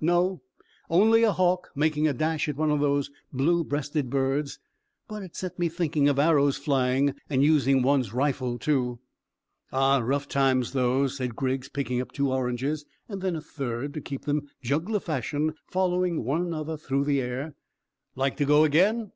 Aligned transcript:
"No; 0.00 0.40
only 0.88 1.22
a 1.22 1.32
hawk 1.32 1.70
making 1.74 2.08
a 2.08 2.14
dash 2.14 2.48
at 2.48 2.56
one 2.56 2.70
of 2.70 2.80
those 2.80 3.10
blue 3.30 3.62
breasted 3.62 4.08
birds; 4.08 4.58
but 5.06 5.22
it 5.22 5.36
set 5.36 5.58
me 5.58 5.68
thinking 5.68 6.08
of 6.08 6.18
arrows 6.18 6.56
flying, 6.56 7.14
and 7.28 7.44
using 7.44 7.82
one's 7.82 8.10
rifle 8.14 8.58
too." 8.58 9.00
"Ah, 9.70 9.98
rough 9.98 10.26
times 10.28 10.72
those," 10.72 11.18
said 11.18 11.36
Griggs, 11.36 11.68
picking 11.68 12.00
up 12.00 12.10
two 12.10 12.32
oranges, 12.32 12.86
and 13.06 13.20
then 13.20 13.36
a 13.36 13.42
third, 13.42 13.92
to 13.92 14.00
keep 14.00 14.24
them, 14.24 14.48
juggler 14.62 14.98
fashion, 14.98 15.52
following 15.66 16.24
one 16.24 16.40
another 16.40 16.78
through 16.78 17.04
the 17.04 17.20
air. 17.20 17.54
"Like 18.16 18.38
to 18.38 18.46
go 18.46 18.64
again?" 18.64 19.12